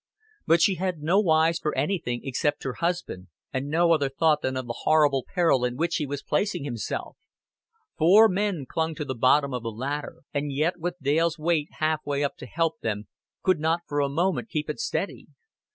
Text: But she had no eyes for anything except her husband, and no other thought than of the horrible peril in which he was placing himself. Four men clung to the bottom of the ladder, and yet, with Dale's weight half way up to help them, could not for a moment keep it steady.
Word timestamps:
But 0.47 0.63
she 0.63 0.77
had 0.81 1.03
no 1.03 1.29
eyes 1.29 1.59
for 1.59 1.77
anything 1.77 2.21
except 2.23 2.63
her 2.63 2.73
husband, 2.81 3.27
and 3.53 3.67
no 3.67 3.91
other 3.93 4.09
thought 4.09 4.41
than 4.41 4.57
of 4.57 4.65
the 4.65 4.79
horrible 4.79 5.27
peril 5.35 5.63
in 5.63 5.77
which 5.77 5.97
he 5.97 6.07
was 6.07 6.23
placing 6.23 6.63
himself. 6.63 7.17
Four 7.99 8.27
men 8.27 8.65
clung 8.67 8.95
to 8.95 9.05
the 9.05 9.13
bottom 9.13 9.53
of 9.53 9.61
the 9.61 9.69
ladder, 9.69 10.23
and 10.33 10.51
yet, 10.51 10.79
with 10.79 10.97
Dale's 11.03 11.37
weight 11.37 11.69
half 11.73 12.03
way 12.03 12.23
up 12.23 12.35
to 12.37 12.47
help 12.47 12.79
them, 12.79 13.09
could 13.43 13.59
not 13.59 13.81
for 13.87 13.99
a 13.99 14.09
moment 14.09 14.49
keep 14.49 14.71
it 14.71 14.79
steady. 14.79 15.27